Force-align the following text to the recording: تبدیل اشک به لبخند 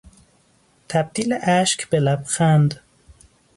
تبدیل 0.89 1.37
اشک 1.41 1.89
به 1.89 1.99
لبخند 1.99 2.79